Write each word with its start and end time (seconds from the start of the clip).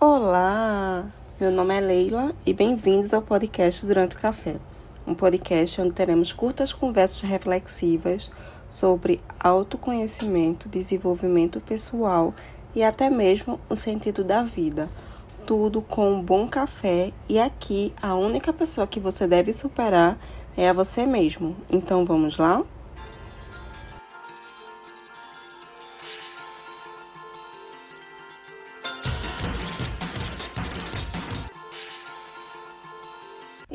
Olá, 0.00 1.10
meu 1.40 1.50
nome 1.50 1.76
é 1.76 1.80
Leila 1.80 2.32
e 2.46 2.54
bem-vindos 2.54 3.12
ao 3.12 3.20
podcast 3.20 3.84
Durante 3.84 4.14
o 4.14 4.18
Café, 4.20 4.54
um 5.04 5.12
podcast 5.12 5.80
onde 5.80 5.90
teremos 5.90 6.32
curtas 6.32 6.72
conversas 6.72 7.22
reflexivas 7.22 8.30
sobre 8.68 9.20
autoconhecimento, 9.40 10.68
desenvolvimento 10.68 11.60
pessoal 11.60 12.32
e 12.76 12.84
até 12.84 13.10
mesmo 13.10 13.58
o 13.68 13.74
sentido 13.74 14.22
da 14.22 14.44
vida. 14.44 14.88
Tudo 15.44 15.82
com 15.82 16.12
um 16.12 16.22
bom 16.22 16.46
café 16.46 17.12
e 17.28 17.40
aqui 17.40 17.92
a 18.00 18.14
única 18.14 18.52
pessoa 18.52 18.86
que 18.86 19.00
você 19.00 19.26
deve 19.26 19.52
superar 19.52 20.16
é 20.56 20.68
a 20.68 20.72
você 20.72 21.06
mesmo. 21.06 21.56
Então 21.68 22.04
vamos 22.04 22.36
lá? 22.38 22.62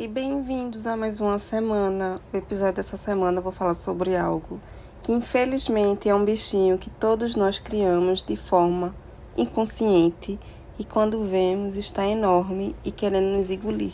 E 0.04 0.08
bem-vindos 0.10 0.86
a 0.86 0.98
mais 0.98 1.22
uma 1.22 1.40
semana. 1.40 2.16
O 2.34 2.36
episódio 2.36 2.74
dessa 2.74 2.98
semana 2.98 3.40
eu 3.40 3.42
vou 3.42 3.54
falar 3.54 3.74
sobre 3.74 4.18
algo 4.18 4.60
que 5.02 5.14
infelizmente 5.14 6.10
é 6.10 6.14
um 6.14 6.26
bichinho 6.26 6.78
que 6.78 6.90
todos 6.90 7.38
nós 7.38 7.58
criamos 7.58 8.22
de 8.22 8.36
forma 8.36 8.94
inconsciente 9.38 10.38
e 10.78 10.84
quando 10.84 11.24
vemos 11.24 11.78
está 11.78 12.06
enorme 12.06 12.76
e 12.84 12.92
querendo 12.92 13.38
nos 13.38 13.50
engolir, 13.50 13.94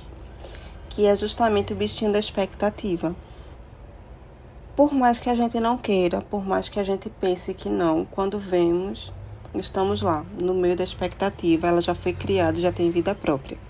que 0.89 1.05
é 1.05 1.15
justamente 1.15 1.73
o 1.73 1.75
bichinho 1.75 2.11
da 2.11 2.17
expectativa. 2.17 3.15
Por 4.75 4.91
mais 4.91 5.19
que 5.19 5.29
a 5.29 5.35
gente 5.35 5.59
não 5.59 5.77
queira, 5.77 6.21
por 6.23 6.43
mais 6.43 6.67
que 6.67 6.79
a 6.79 6.83
gente 6.83 7.07
pense 7.07 7.53
que 7.53 7.69
não, 7.69 8.03
quando 8.03 8.39
vemos, 8.39 9.13
estamos 9.53 10.01
lá, 10.01 10.25
no 10.41 10.55
meio 10.55 10.75
da 10.75 10.83
expectativa, 10.83 11.67
ela 11.67 11.81
já 11.81 11.93
foi 11.93 12.13
criada, 12.13 12.57
já 12.57 12.71
tem 12.71 12.89
vida 12.89 13.13
própria. 13.13 13.68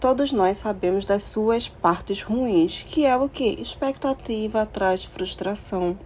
Todos 0.00 0.30
nós 0.30 0.58
sabemos 0.58 1.04
das 1.04 1.24
suas 1.24 1.68
partes 1.68 2.22
ruins, 2.22 2.86
que 2.88 3.04
é 3.04 3.16
o 3.16 3.28
que? 3.28 3.60
Expectativa 3.60 4.64
traz 4.64 5.04
frustração. 5.04 5.98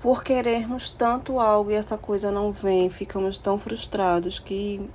Por 0.00 0.22
querermos 0.22 0.88
tanto 0.88 1.40
algo 1.40 1.72
e 1.72 1.74
essa 1.74 1.98
coisa 1.98 2.30
não 2.30 2.52
vem, 2.52 2.88
ficamos 2.88 3.36
tão 3.36 3.58
frustrados 3.58 4.38
que 4.38 4.88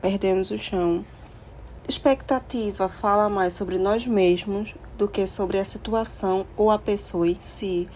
perdemos 0.00 0.52
o 0.52 0.58
chão. 0.58 1.04
Expectativa 1.88 2.88
fala 2.88 3.28
mais 3.28 3.52
sobre 3.52 3.78
nós 3.78 4.06
mesmos 4.06 4.72
do 4.96 5.08
que 5.08 5.26
sobre 5.26 5.58
a 5.58 5.64
situação 5.64 6.46
ou 6.56 6.70
a 6.70 6.78
pessoa 6.78 7.26
em 7.26 7.38
si, 7.40 7.88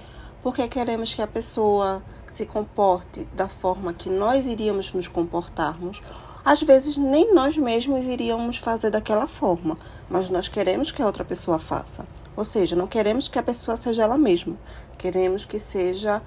porque 0.42 0.66
queremos 0.66 1.14
que 1.14 1.22
a 1.22 1.28
pessoa 1.28 2.02
se 2.32 2.44
comporte 2.44 3.24
da 3.32 3.48
forma 3.48 3.94
que 3.94 4.10
nós 4.10 4.46
iríamos 4.46 4.92
nos 4.92 5.06
comportarmos 5.06 6.02
às 6.44 6.62
vezes 6.62 6.98
nem 6.98 7.32
nós 7.32 7.56
mesmos 7.56 8.02
iríamos 8.02 8.58
fazer 8.58 8.90
daquela 8.90 9.26
forma, 9.26 9.78
mas 10.10 10.28
nós 10.28 10.46
queremos 10.46 10.90
que 10.90 11.00
a 11.00 11.06
outra 11.06 11.24
pessoa 11.24 11.58
faça. 11.58 12.06
Ou 12.36 12.44
seja, 12.44 12.76
não 12.76 12.86
queremos 12.86 13.28
que 13.28 13.38
a 13.38 13.42
pessoa 13.42 13.76
seja 13.76 14.02
ela 14.02 14.18
mesma, 14.18 14.56
queremos 14.98 15.46
que 15.46 15.58
seja 15.58 16.20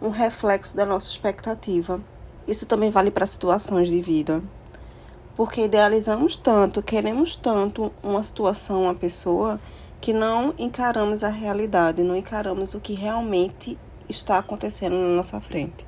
um 0.00 0.10
reflexo 0.10 0.76
da 0.76 0.84
nossa 0.84 1.08
expectativa. 1.08 2.00
Isso 2.46 2.66
também 2.66 2.90
vale 2.90 3.10
para 3.10 3.26
situações 3.26 3.88
de 3.88 4.00
vida. 4.00 4.42
Porque 5.34 5.64
idealizamos 5.64 6.36
tanto, 6.36 6.82
queremos 6.82 7.34
tanto 7.34 7.90
uma 8.02 8.22
situação, 8.22 8.84
uma 8.84 8.94
pessoa, 8.94 9.58
que 10.00 10.12
não 10.12 10.54
encaramos 10.56 11.24
a 11.24 11.28
realidade, 11.28 12.02
não 12.04 12.16
encaramos 12.16 12.74
o 12.74 12.80
que 12.80 12.94
realmente 12.94 13.76
está 14.08 14.38
acontecendo 14.38 14.94
na 14.94 15.16
nossa 15.16 15.40
frente. 15.40 15.86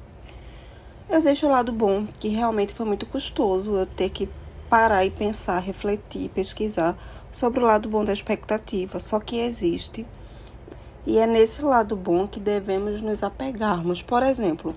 Existe 1.08 1.46
o 1.46 1.48
lado 1.48 1.70
bom, 1.70 2.04
que 2.04 2.28
realmente 2.28 2.74
foi 2.74 2.84
muito 2.84 3.06
custoso 3.06 3.76
eu 3.76 3.86
ter 3.86 4.10
que 4.10 4.28
parar 4.68 5.04
e 5.04 5.10
pensar, 5.10 5.60
refletir, 5.60 6.28
pesquisar 6.30 6.98
sobre 7.30 7.60
o 7.60 7.66
lado 7.66 7.88
bom 7.88 8.04
da 8.04 8.12
expectativa, 8.12 8.98
só 8.98 9.20
que 9.20 9.38
existe. 9.38 10.04
E 11.06 11.16
é 11.18 11.24
nesse 11.24 11.62
lado 11.62 11.94
bom 11.94 12.26
que 12.26 12.40
devemos 12.40 13.00
nos 13.00 13.22
apegarmos. 13.22 14.02
Por 14.02 14.20
exemplo, 14.24 14.74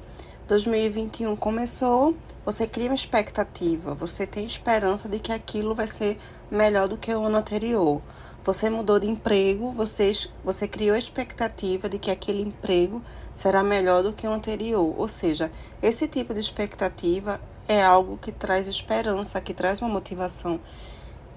2021 0.47 1.35
começou, 1.35 2.15
você 2.45 2.67
cria 2.67 2.89
uma 2.89 2.95
expectativa, 2.95 3.95
você 3.95 4.27
tem 4.27 4.45
esperança 4.45 5.09
de 5.09 5.17
que 5.17 5.31
aquilo 5.31 5.73
vai 5.73 5.87
ser 5.87 6.19
melhor 6.51 6.87
do 6.87 6.95
que 6.95 7.11
o 7.11 7.25
ano 7.25 7.37
anterior. 7.37 8.03
Você 8.49 8.67
mudou 8.67 8.99
de 8.99 9.07
emprego, 9.07 9.71
você, 9.73 10.11
você 10.43 10.67
criou 10.67 10.95
a 10.95 10.97
expectativa 10.97 11.87
de 11.87 11.99
que 11.99 12.09
aquele 12.09 12.41
emprego 12.41 12.99
será 13.31 13.61
melhor 13.61 14.01
do 14.01 14.11
que 14.11 14.25
o 14.25 14.31
anterior. 14.31 14.95
Ou 14.97 15.07
seja, 15.07 15.51
esse 15.83 16.07
tipo 16.07 16.33
de 16.33 16.39
expectativa 16.39 17.39
é 17.67 17.83
algo 17.83 18.17
que 18.17 18.31
traz 18.31 18.67
esperança, 18.67 19.39
que 19.39 19.53
traz 19.53 19.83
uma 19.83 19.91
motivação, 19.91 20.59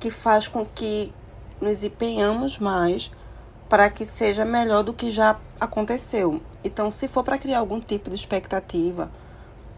que 0.00 0.10
faz 0.10 0.48
com 0.48 0.64
que 0.64 1.12
nos 1.60 1.84
empenhamos 1.84 2.58
mais 2.58 3.10
para 3.68 3.90
que 3.90 4.06
seja 4.06 4.46
melhor 4.46 4.82
do 4.82 4.94
que 4.94 5.10
já 5.10 5.38
aconteceu. 5.60 6.40
Então, 6.64 6.90
se 6.90 7.08
for 7.08 7.22
para 7.22 7.36
criar 7.36 7.58
algum 7.58 7.78
tipo 7.78 8.08
de 8.08 8.16
expectativa, 8.16 9.12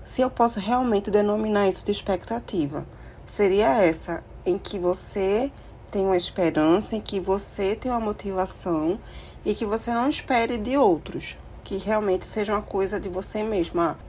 se 0.07 0.21
eu 0.21 0.31
posso 0.31 0.61
realmente 0.61 1.11
denominar 1.11 1.67
isso 1.67 1.85
de 1.85 1.91
expectativa, 1.91 2.87
seria 3.27 3.83
essa 3.83 4.23
em 4.47 4.57
que 4.57 4.79
você 4.79 5.51
tem 5.95 6.05
uma 6.05 6.17
esperança, 6.17 6.97
em 6.97 7.01
que 7.01 7.21
você 7.21 7.77
tem 7.77 7.89
uma 7.89 8.01
motivação 8.01 8.99
e 9.45 9.55
que 9.55 9.65
você 9.65 9.93
não 9.93 10.09
espere 10.09 10.59
de 10.59 10.77
outros, 10.77 11.37
que 11.63 11.77
realmente 11.77 12.27
seja 12.27 12.53
uma 12.53 12.63
coisa 12.63 12.99
de 12.99 13.09
você 13.09 13.45
mesma. 13.45 13.97
Ah, 13.97 14.05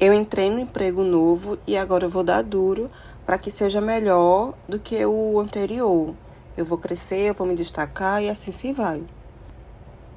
eu 0.00 0.14
entrei 0.14 0.48
no 0.48 0.58
emprego 0.58 1.02
novo 1.02 1.58
e 1.66 1.76
agora 1.76 2.06
eu 2.06 2.08
vou 2.08 2.24
dar 2.24 2.42
duro 2.42 2.90
para 3.26 3.36
que 3.36 3.50
seja 3.50 3.82
melhor 3.82 4.54
do 4.66 4.78
que 4.78 5.04
o 5.04 5.38
anterior. 5.38 6.14
Eu 6.56 6.64
vou 6.64 6.78
crescer, 6.78 7.28
eu 7.28 7.34
vou 7.34 7.46
me 7.46 7.54
destacar 7.54 8.22
e 8.22 8.30
assim 8.30 8.50
se 8.50 8.72
vai. 8.72 9.02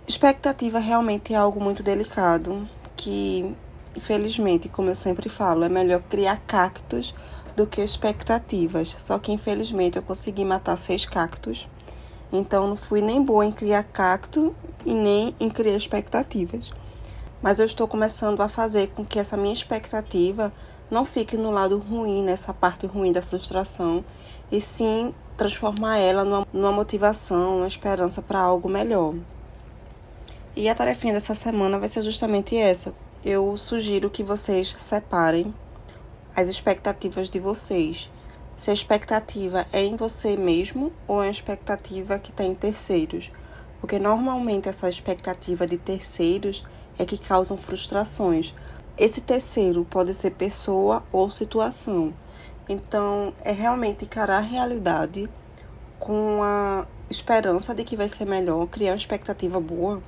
Expectativa 0.08 0.80
realmente 0.80 1.34
é 1.34 1.36
algo 1.36 1.62
muito 1.62 1.84
delicado 1.84 2.66
que, 2.96 3.54
infelizmente, 3.94 4.70
como 4.70 4.90
eu 4.90 4.96
sempre 4.96 5.28
falo, 5.28 5.66
é 5.66 5.70
melhor 5.70 6.02
criar 6.10 6.38
cactos 6.48 7.14
do 7.56 7.68
que 7.68 7.82
expectativas. 7.82 8.96
Só 9.00 9.20
que 9.20 9.32
infelizmente 9.32 9.98
eu 9.98 10.04
consegui 10.04 10.46
matar 10.46 10.78
seis 10.78 11.06
cactos. 11.06 11.68
Então 12.32 12.68
não 12.68 12.76
fui 12.76 13.02
nem 13.02 13.24
boa 13.24 13.46
em 13.46 13.52
criar 13.52 13.84
cacto 13.84 14.56
e 14.86 14.94
nem 14.94 15.36
em 15.40 15.50
criar 15.50 15.76
expectativas. 15.76 16.72
Mas 17.42 17.60
eu 17.60 17.66
estou 17.66 17.88
começando 17.88 18.42
a 18.42 18.50
fazer 18.50 18.88
com 18.88 19.06
que 19.06 19.20
essa 19.20 19.38
minha 19.38 19.54
expectativa 19.54 20.52
não 20.90 21.06
fique 21.06 21.36
no 21.36 21.52
lado 21.52 21.78
ruim, 21.78 22.24
nessa 22.24 22.54
parte 22.54 22.86
ruim 22.86 23.12
da 23.12 23.22
frustração, 23.22 24.04
e 24.52 24.62
sim 24.62 25.14
transformar 25.36 25.98
ela 25.98 26.24
numa, 26.24 26.48
numa 26.54 26.72
motivação, 26.72 27.58
uma 27.58 27.68
esperança 27.68 28.22
para 28.22 28.40
algo 28.40 28.70
melhor. 28.70 29.16
E 30.56 30.70
a 30.70 30.76
tarefinha 30.76 31.14
dessa 31.14 31.34
semana 31.34 31.80
vai 31.80 31.90
ser 31.90 32.04
justamente 32.04 32.56
essa. 32.56 32.94
Eu 33.26 33.58
sugiro 33.58 34.10
que 34.10 34.24
vocês 34.24 34.76
separem 34.78 35.54
as 36.36 36.50
expectativas 36.50 37.30
de 37.30 37.40
vocês. 37.40 38.10
Se 38.58 38.70
a 38.70 38.74
expectativa 38.74 39.68
é 39.72 39.84
em 39.84 39.96
você 39.96 40.38
mesmo 40.38 40.92
ou 41.08 41.22
é 41.22 41.26
uma 41.26 41.32
expectativa 41.32 42.18
que 42.20 42.32
está 42.32 42.44
em 42.44 42.56
terceiros. 42.56 43.32
Porque 43.80 44.00
normalmente 44.00 44.70
essa 44.70 44.90
expectativa 44.90 45.68
de 45.68 45.78
terceiros 45.78 46.66
é 46.98 47.06
que 47.06 47.18
causam 47.18 47.58
frustrações. 47.58 48.56
Esse 48.98 49.22
terceiro 49.22 49.86
pode 49.86 50.14
ser 50.14 50.32
pessoa 50.32 51.04
ou 51.12 51.30
situação. 51.30 52.14
Então, 52.70 53.34
é 53.44 53.52
realmente 53.52 54.06
encarar 54.06 54.38
a 54.38 54.42
realidade 54.42 55.30
com 56.00 56.42
a 56.42 56.88
esperança 57.10 57.76
de 57.76 57.84
que 57.84 57.98
vai 57.98 58.08
ser 58.08 58.26
melhor, 58.26 58.68
criar 58.68 58.92
uma 58.92 58.98
expectativa 58.98 59.60
boa 59.60 60.02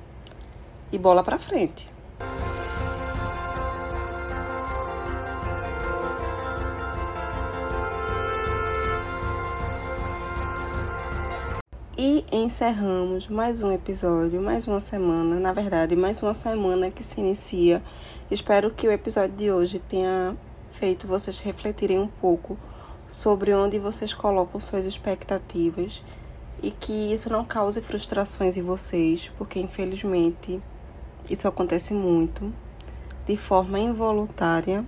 e 0.90 0.98
bola 0.98 1.22
para 1.22 1.38
frente. 1.38 1.95
E 11.98 12.26
encerramos 12.30 13.26
mais 13.26 13.62
um 13.62 13.72
episódio, 13.72 14.38
mais 14.38 14.66
uma 14.66 14.80
semana, 14.80 15.40
na 15.40 15.50
verdade, 15.50 15.96
mais 15.96 16.22
uma 16.22 16.34
semana 16.34 16.90
que 16.90 17.02
se 17.02 17.18
inicia. 17.18 17.82
Espero 18.30 18.70
que 18.70 18.86
o 18.86 18.92
episódio 18.92 19.34
de 19.34 19.50
hoje 19.50 19.78
tenha 19.78 20.36
feito 20.70 21.06
vocês 21.06 21.40
refletirem 21.40 21.98
um 21.98 22.06
pouco 22.06 22.58
sobre 23.08 23.54
onde 23.54 23.78
vocês 23.78 24.12
colocam 24.12 24.60
suas 24.60 24.84
expectativas 24.84 26.04
e 26.62 26.70
que 26.70 26.92
isso 26.92 27.32
não 27.32 27.46
cause 27.46 27.80
frustrações 27.80 28.58
em 28.58 28.62
vocês, 28.62 29.32
porque 29.38 29.58
infelizmente 29.58 30.62
isso 31.30 31.48
acontece 31.48 31.94
muito 31.94 32.52
de 33.26 33.38
forma 33.38 33.78
involuntária. 33.78 34.84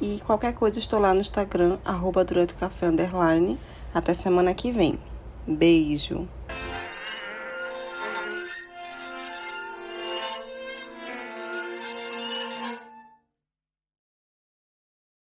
E 0.00 0.22
qualquer 0.24 0.54
coisa 0.54 0.78
estou 0.78 1.00
lá 1.00 1.12
no 1.12 1.20
Instagram, 1.22 1.78
arroba 1.84 2.24
durante 2.24 2.54
o 2.54 2.56
café 2.56 2.86
underline. 2.86 3.58
Até 3.92 4.14
semana 4.14 4.54
que 4.54 4.70
vem. 4.70 4.96
Beijo! 5.44 6.28